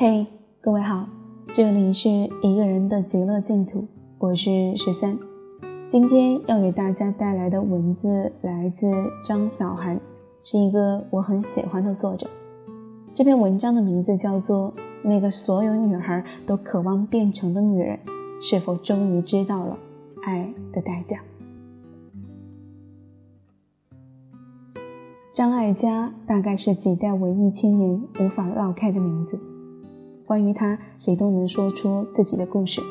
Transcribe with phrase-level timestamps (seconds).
[0.00, 0.28] 嘿，
[0.60, 1.08] 各位好，
[1.52, 5.18] 这里是一个人的极乐净土，我是十三。
[5.88, 8.86] 今天要给大家带来的文字来自
[9.24, 10.00] 张小涵，
[10.44, 12.28] 是一个我很喜欢的作者。
[13.12, 14.72] 这篇文章的名字叫做
[15.02, 17.98] 《那个所有女孩都渴望变成的女人，
[18.40, 19.76] 是否终于知道了
[20.22, 21.16] 爱的代价》。
[25.32, 29.40] 张艾嘉大概是几代文艺青年无法绕开的名字。
[30.28, 32.82] 关于他，谁都能说出自己的故事。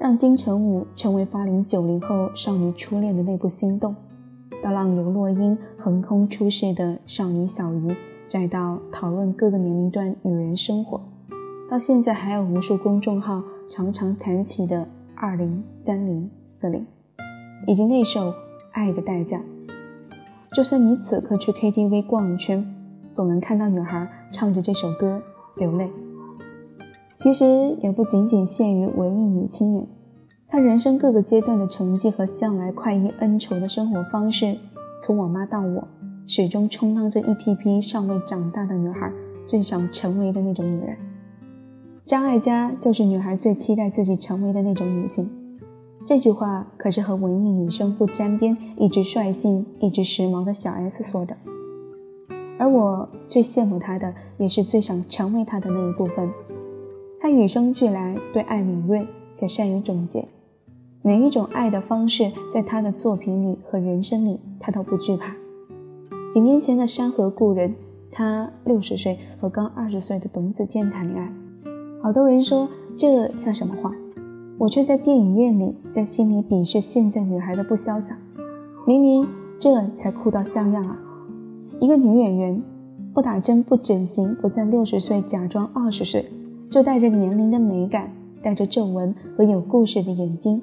[0.00, 3.94] 让金城武成为八零九零后少女初恋的那部心动，
[4.60, 7.94] 到让刘若英横空出世的少女小鱼，
[8.26, 11.00] 再到讨论各个年龄段女人生活，
[11.70, 16.84] 到现在还有无数公众号常常谈起的二零三零四零，
[17.68, 18.30] 以及那首
[18.72, 19.38] 《爱的代价》。
[20.56, 22.66] 就算你此刻去 KTV 逛一圈，
[23.12, 25.22] 总能看到女孩唱着这首歌
[25.54, 25.88] 流泪。
[27.18, 29.88] 其实也不仅仅限于文艺女青年，
[30.46, 34.56] 她人生各个阶段的成绩和向来快意恩仇的生活方式，
[35.02, 35.88] 从我妈到我，
[36.28, 39.12] 始终充当着一批批尚未长大的女孩
[39.44, 40.96] 最想成为的那种女人。
[42.04, 45.28] 张艾嘉就是女孩最期待自己成为的那种女性。
[46.06, 51.36] 这句话可是和文艺女生不沾边、一直率性、一直时髦的小 S 说的。
[52.60, 56.30] 而我最羡慕她的，也是最想成为她的那一部分。
[57.28, 60.26] 他与生俱来对爱敏锐且善于总结，
[61.02, 65.36] 每一种爱的方式，在他的作品里和人生里，他都不惧怕。
[66.30, 67.68] 几年前的《山河故人》，
[68.10, 71.30] 他六十岁和刚二十岁的董子健谈恋爱，
[72.02, 72.66] 好多人说
[72.96, 73.92] 这像什么话，
[74.56, 78.16] 我却在电影院里在心里鄙视现在女孩的不潇洒。
[78.86, 79.28] 明明
[79.60, 80.98] 这才酷到像样啊！
[81.78, 82.62] 一个女演员，
[83.12, 86.24] 不打针不整形，不在六十岁假装二十岁。
[86.70, 88.12] 就带着年龄的美感，
[88.42, 90.62] 带着皱纹和有故事的眼睛，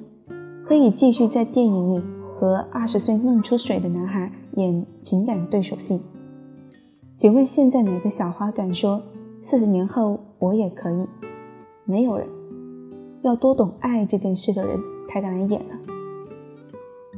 [0.64, 2.04] 可以继续在电影里
[2.38, 6.00] 和二十岁弄出水的男孩演情感对手戏。
[7.14, 9.02] 请问现在哪个小花敢说
[9.40, 11.06] 四十年后我也可以？
[11.84, 12.28] 没有人。
[13.22, 15.74] 要多懂爱这件事的人才敢来演呢。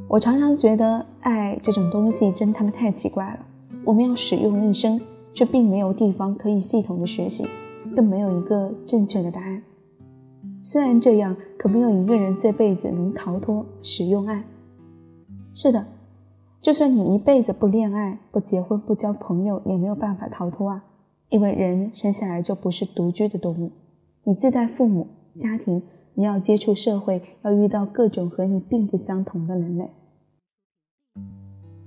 [0.09, 3.41] 我常常觉得爱这种东西真他妈太奇怪了，
[3.85, 4.99] 我们要使用一生，
[5.35, 7.47] 却并没有地方可以系统的学习。
[7.99, 9.61] 更没有一个正确的答案。
[10.63, 14.45] 虽然这样，可没有一个人这辈子能逃脱使用爱。
[15.53, 15.85] 是的，
[16.63, 20.85] 就算你一辈子不恋爱、不结婚、不交朋友，也没有办法逃脱啊！
[21.29, 23.73] 因为人生下来就不是独居的动物，
[24.23, 25.83] 你自带父母、家庭，
[26.15, 29.91] 你要接触社会，要遇到各种和你并不相同的人类。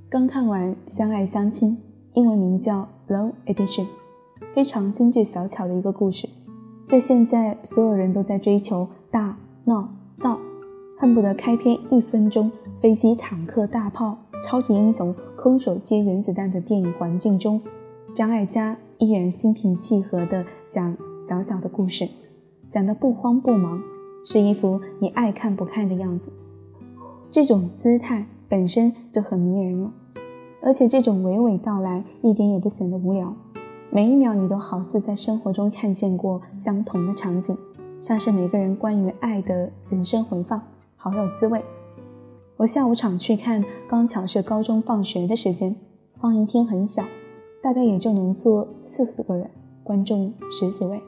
[0.10, 1.78] 刚看完《相爱相亲》，
[2.16, 3.86] 英文名叫《Love Edition》。
[4.54, 6.28] 非常精致小巧的一个故事，
[6.86, 10.38] 在现在所有人都在追求大闹造，
[10.98, 17.62] 恨不得开篇一分钟飞机、坦克、大炮、超级英雄、空手接原子弹的电影环境中，
[18.14, 22.10] 张艾嘉依然心平气和地讲小小的故事，
[22.70, 23.82] 讲得不慌不忙，
[24.26, 26.34] 是一副你爱看不看的样子。
[27.30, 29.94] 这种姿态本身就很迷人了，
[30.62, 33.34] 而且这种娓娓道来一点也不显得无聊。
[33.94, 37.58] 每一秒，你都好似在生活中看见过相同的场景，
[38.00, 40.62] 像是每个人关于爱的人生回放，
[40.96, 41.62] 好有滋味。
[42.56, 45.76] 我下午场去看，刚巧是高中放学的时间，
[46.22, 47.04] 放映厅很小，
[47.62, 49.50] 大概也就能坐四十个人，
[49.84, 51.02] 观众十几位。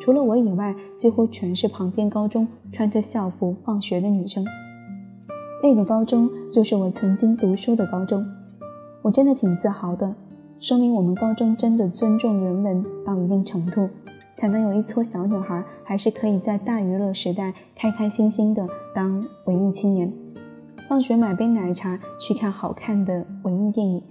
[0.00, 4.42] 除了我以外，几乎全是旁边高中穿着校服放学的女生。
[5.62, 8.24] 那个高中就是我曾经读书的高中，
[9.02, 10.14] 我真的挺自豪的。
[10.60, 13.88] 说明我们高中真的尊重人文到一定程度，
[14.34, 20.12] 才能有一撮小女孩还是可以在大娱乐时代开开心心的当文艺青年。
[20.88, 24.02] 放学买杯奶茶去看好看的文艺电影。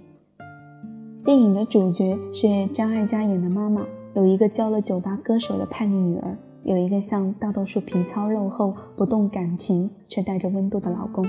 [1.22, 3.84] 电影的主角是张艾嘉演的妈妈，
[4.14, 11.28] 有一个交了酒吧歌手的叛逆女儿，有一个像大多数皮糙肉厚、不动感情却带着温度的老公。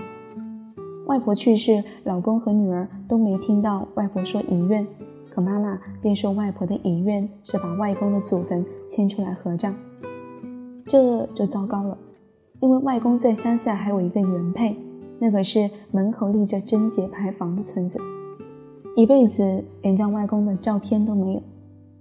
[1.08, 4.88] 外婆去世，老公和女儿都没听到外婆说遗愿。
[5.40, 9.74] 可妈妈便说，外婆的遗愿是把外公的祖坟迁出来合葬，
[10.86, 11.98] 这就糟糕了，
[12.60, 14.76] 因为外公在乡下还有一个原配，
[15.18, 17.98] 那可是门口立着贞节牌坊的村子，
[18.98, 21.42] 一辈子连张外公的照片都没有。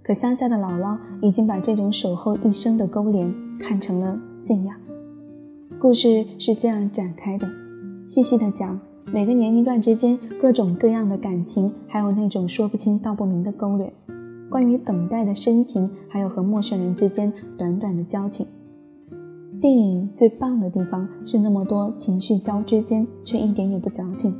[0.03, 4.75] 可乡下的姥姥已经把这种守候一生的勾连看成了信仰。
[5.79, 7.47] 故事是这样展开的，
[8.05, 8.77] 细细的讲。
[9.11, 13.91] 每个年龄段之间各种各样的感情，还有那种说不清道不明的勾连，
[14.51, 18.45] 关于等待的深情，还有和陌生人之间短短的交情。
[19.59, 24.31] 电影最棒的地方是那么多情绪交织间，却一点也不矫情，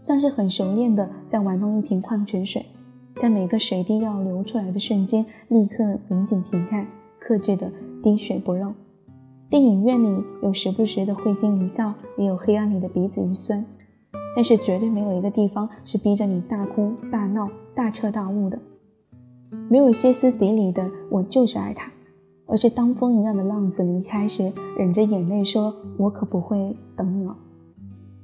[0.00, 2.64] 像是很熟练的在玩弄一瓶矿泉水，
[3.16, 6.86] 在每个水滴要流出来的瞬间，立刻拧紧瓶盖，
[7.18, 7.72] 克制的
[8.04, 8.72] 滴水不漏。
[9.50, 13.66] 电影院里有时不时的会心一笑，也有黑暗里的鼻子一酸，
[14.34, 18.58] 但是绝对没有一个地方是逼着你大哭大闹、大彻大悟的，
[19.68, 21.90] 没有歇斯底里的“我就是爱他”。
[22.46, 27.36] 而是当风一样的浪子离开时，忍着眼泪说：“我可不会等你了。”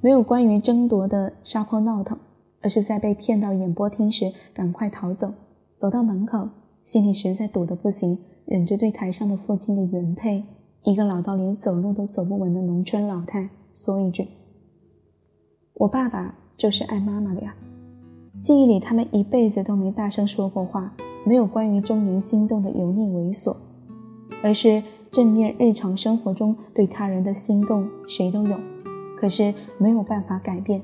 [0.02, 2.18] 没有关于争夺的撒泼闹腾，
[2.60, 5.32] 而是在被骗到演播厅时赶快逃走。
[5.76, 6.48] 走到门口，
[6.82, 10.42] 心里实在堵得不行，忍着对台上的父亲的原配，
[10.82, 14.26] 一个老到连走路都走不稳的农村老太，说一句
[15.76, 17.54] ：“我爸爸就是爱妈妈的呀。”
[18.42, 20.92] 记忆里，他们一辈子都没大声说过话，
[21.24, 23.56] 没有关于中年心动的油腻猥琐。
[24.42, 28.56] 而是正面日常生活中对他人的心动，谁都有，
[29.18, 30.82] 可是没有办法改变。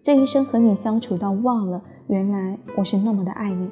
[0.00, 3.68] 这一生和你相处到忘了，原来我是那么的爱你。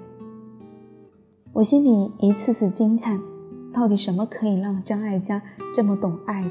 [1.53, 3.19] 我心里一次次惊叹，
[3.73, 5.41] 到底什么可以让张艾嘉
[5.73, 6.51] 这么懂爱的？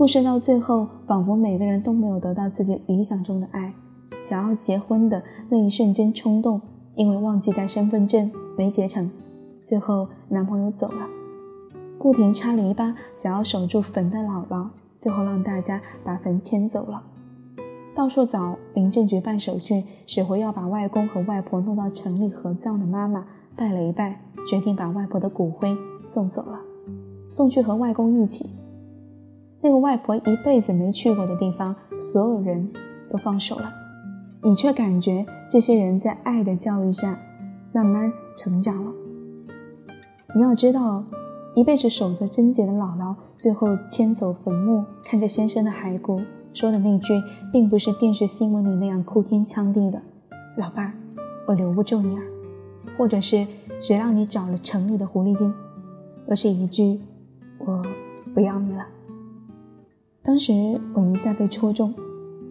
[0.00, 3.74] 故事到最后，仿佛每个人都没有得到自己理想中的爱。
[4.22, 6.58] 想要结婚的那一瞬间冲动，
[6.94, 9.10] 因为忘记带身份证没结成。
[9.60, 11.06] 最后，男朋友走了，
[11.98, 17.02] 不停插篱笆，想要守住坟的姥姥，最后让大家把坟迁走了。
[17.94, 24.18] 到处找民政局办手续，死活要把外公和外婆弄到城里合葬的妈妈，拜了一拜，
[24.48, 25.76] 决定把外婆的骨灰
[26.06, 26.58] 送走了，
[27.28, 28.48] 送去和外公一起。
[29.62, 32.70] 那个外婆一辈子没去过的地方，所有人
[33.10, 33.70] 都放手了，
[34.42, 37.18] 你却感觉这些人在爱的教育下，
[37.72, 38.90] 慢慢成长了。
[40.34, 41.04] 你要知道，
[41.54, 46.22] 一辈子守着贞洁的姥姥，最后迁走坟墓，看着先生的骸骨，
[46.54, 47.20] 说的那句，
[47.52, 50.00] 并不是电视新闻里那样哭天抢地的
[50.56, 50.92] “老伴儿，
[51.46, 52.22] 我留不住你啊”，
[52.96, 53.46] 或者是
[53.78, 55.52] 谁让你找了城里的狐狸精，
[56.28, 56.98] 而是一句
[57.60, 57.82] “我
[58.32, 58.86] 不要你了”。
[60.30, 61.92] 当时我一下被戳中，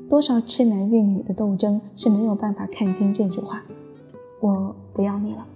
[0.09, 3.63] 多少痴男怨女的斗争是没有办法看清这句话
[4.43, 5.47] “我不要你了”。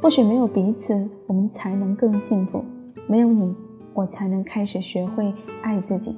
[0.00, 2.60] 或许没有彼此，我们才能更幸福；
[3.06, 3.54] 没有你，
[3.92, 6.16] 我才能开始学会爱自己。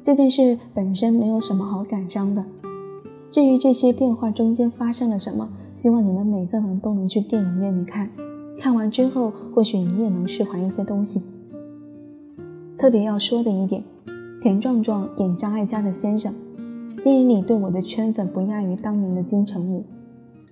[0.00, 2.46] 这件事本身没有什么好感伤的。
[3.30, 8.10] 至于这些变化中间发生了什么，希望你们每个人都能去电影院里看。
[8.58, 11.20] 看完之后，或许你也能释怀一些东西。
[12.78, 13.82] 特别要说的一点，
[14.42, 16.34] 田壮壮演张艾嘉的先生，
[17.02, 19.82] 电影里对我的圈粉不亚于当年的金城武。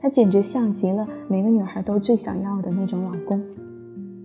[0.00, 3.42] 他简直像极了每个女孩都最想要的那种老公。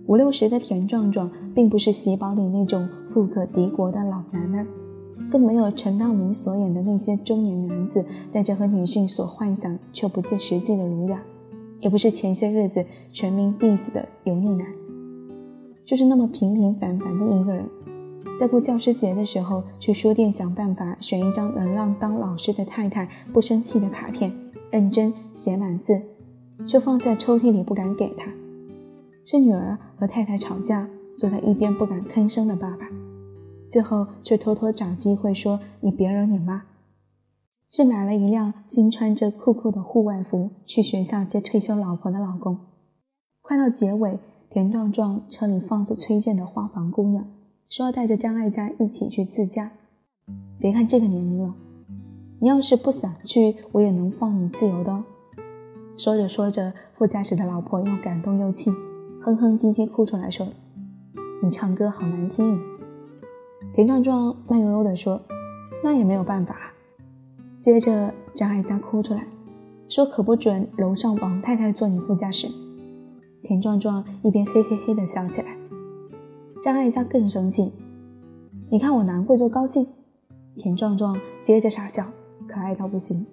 [0.06, 4.66] 五六十的田壮壮，并不是喜宝里那种富可敌国的老男儿，
[5.30, 11.22] 更没有陈道明所演的那些中年男子带着和女性所幻想却不切实际的儒雅，
[11.80, 12.82] 也不是前些日子
[13.12, 14.66] 全民 diss 的油腻男，
[15.84, 17.64] 就是那么平平凡凡的一个人，
[18.40, 24.32] 在过教师节的时候，去书店想办法选一张能让当老师的太太不生气的卡片。
[24.70, 26.00] 认真写满字，
[26.66, 28.32] 却放在抽屉里不敢给他。
[29.26, 32.88] 是女儿和太太吵架，坐在一边不敢吭声的爸爸，
[33.66, 36.62] 最后却偷偷找机会说：“你别惹你妈。”
[37.68, 42.58] 是买了一辆新穿着酷酷的户外服去学校接退休老婆的老公。
[43.42, 44.18] 快到结尾，
[44.48, 47.24] 田壮壮车里放着崔健的《花房姑娘》，
[47.70, 49.70] 说要带着张艾嘉一起去自驾。
[50.58, 51.52] 别看这个年龄了。
[52.40, 55.04] 你要是不想去，我也能放你自由的哦。
[55.96, 58.72] 说着说着，副驾驶的老婆又感动又气，
[59.22, 60.48] 哼哼唧唧哭出来说
[61.44, 62.60] ：“你唱歌好难听。”
[63.72, 65.22] 田壮壮慢悠悠地说
[65.84, 66.72] ：“那也没有办法。”
[67.60, 69.28] 接着张艾嘉哭出来，
[69.88, 72.48] 说：“可不准楼上王太太坐你副驾驶。”
[73.44, 75.56] 田壮壮一边嘿嘿嘿地笑起来，
[76.62, 77.72] 张艾嘉更生气
[78.68, 79.86] ：“你看我难过就高兴。”
[80.56, 82.06] 田壮壮接着傻笑。
[82.46, 83.24] 可爱到不行。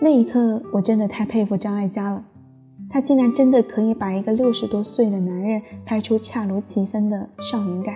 [0.00, 2.24] 那一刻，我真的太佩服张艾嘉了，
[2.90, 7.94] 他竟然真的可以把一个六十多岁的男人拍出恰如其分的少年感。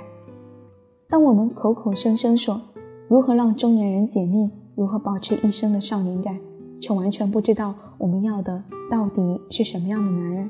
[1.08, 2.62] 当我们口口声声说
[3.08, 6.38] 如何让中年人解腻，如何保持一生的少年感，
[6.80, 10.48] 却完全不知道我们要的到底是什么样的男人，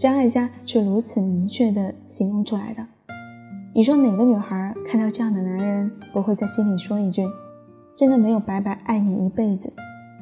[0.00, 2.86] 张艾嘉却如此明确地形容出来的。
[3.74, 7.22] 你说哪个女孩看到这样的男人，不会在心里说一句？
[7.94, 9.70] 真的没有白白爱你一辈子，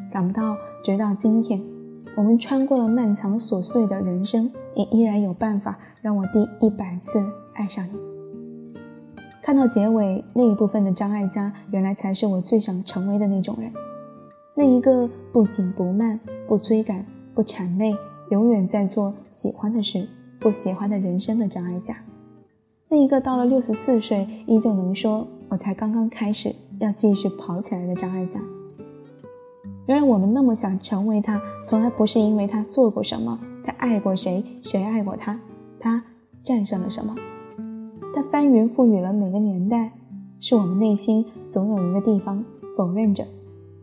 [0.04, 1.62] 想不到直到今天，
[2.16, 8.00] 我们穿过了漫长琐碎的人生，也依然有办法让我第一百次爱上你。
[9.40, 13.72] 看到结尾那一部分的张艾嘉，原来才是我最想成为的那种人，
[14.56, 16.18] 那一个不紧不慢、
[16.48, 17.94] 不追赶、不谄媚，
[18.30, 20.06] 永远在做喜欢的事、
[20.38, 21.96] 不喜欢的人生的张艾嘉，
[22.88, 28.40] 那一个到了六十四岁依旧能说“我才刚刚开始，要继续跑起来”的张艾嘉。
[29.86, 35.40] 原来我们那么想成为他，从来不是因为他做过什么，他爱过谁，谁爱过他，
[35.80, 36.04] 他
[36.42, 37.16] 战胜了什么。
[38.14, 39.92] 他翻云覆雨了哪个年代？
[40.40, 42.44] 是我们内心总有一个地方
[42.76, 43.26] 否认着，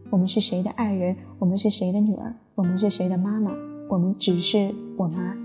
[0.09, 3.51] 我们是谁的爱人，我们是谁的女儿，我们是谁的妈妈，
[3.87, 5.35] 我们只是我妈，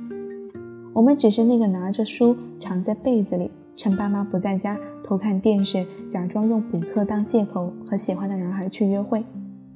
[0.94, 9.23] 我们只是那个拿着书藏在被子里，趁爸妈不在家偷看电视，假装用补课当借口和喜欢的男孩去约会，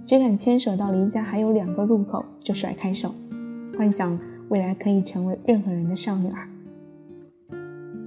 [0.06, 3.12] 只敢牵手到离家还有两个路口就甩开手，
[3.76, 4.18] 幻想
[4.49, 6.49] 未来可以成为任何人的少女儿。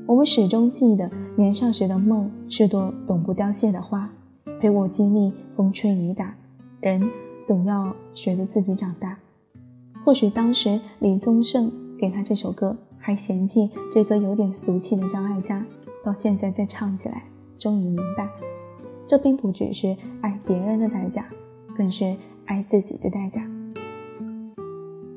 [0.07, 4.09] 我们始终记得，年少时的梦是朵永不凋谢的花，
[4.59, 6.33] 陪我经历风吹雨打。
[6.79, 7.07] 人
[7.43, 9.19] 总要学着自己长大。
[10.07, 15.65] 或许当时李宗盛给他这首歌，还嫌弃这歌有点俗气的张艾嘉，
[16.01, 17.23] 到现在再唱起来，
[17.57, 18.25] 终于明白，
[19.05, 21.25] 这并不只是爱别人的代价，
[21.75, 23.51] 更是爱自己的代价。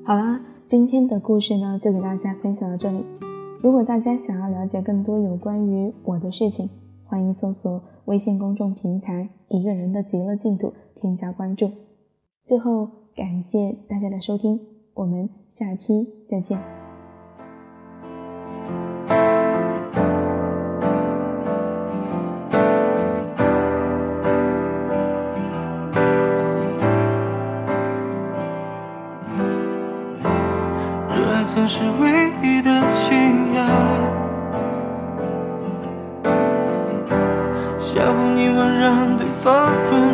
[0.05, 3.05] 好啦，今天的故事呢，就给大家分享到这里。
[3.63, 6.69] 如果大家想要了解更多有关于我的事情，
[7.05, 11.71] 欢迎搜索微信公众平台“一个人的极乐净土”，添加关注。
[12.43, 14.59] 最后，感谢大家的收听，
[14.95, 16.59] 我们下期再见。
[31.09, 33.67] 热爱曾是唯一的信仰，
[37.81, 40.10] 相互凝望，让对方捆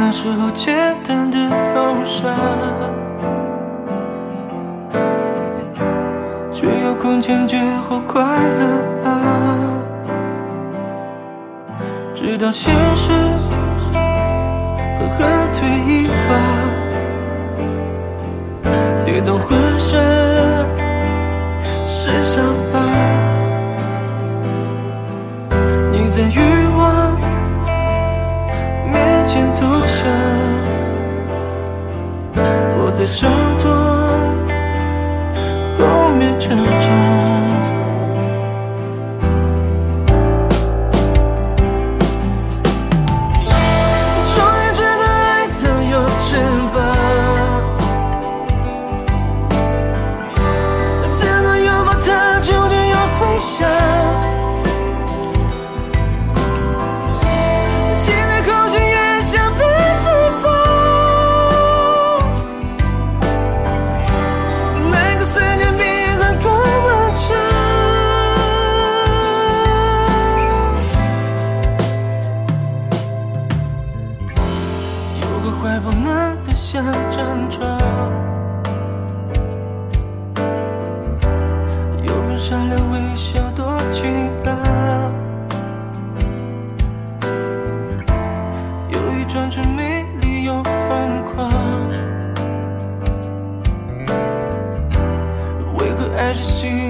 [0.00, 1.36] 那时候简单的
[1.74, 2.32] 好傻，
[6.52, 8.64] 却有空前绝后快乐
[9.04, 9.10] 啊！
[12.14, 13.08] 直到现实。
[14.98, 15.18] 狠狠
[15.54, 16.32] 推一把，
[19.04, 19.90] 跌到浑身
[21.86, 22.97] 是伤疤。
[33.10, 33.70] 伤痛
[35.78, 37.37] 后面成长。
[96.28, 96.87] 回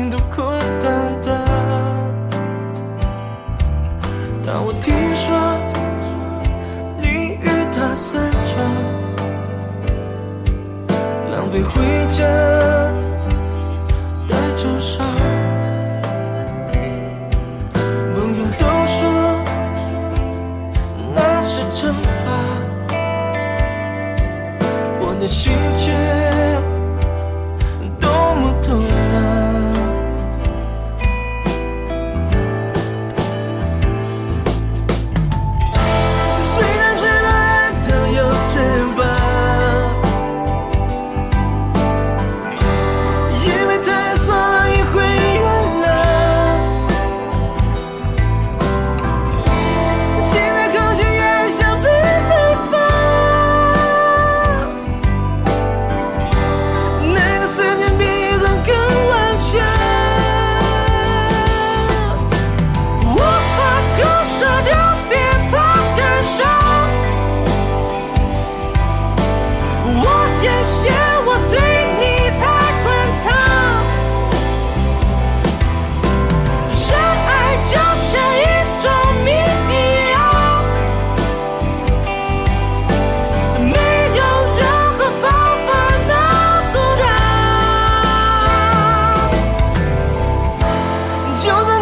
[91.39, 91.78] 就在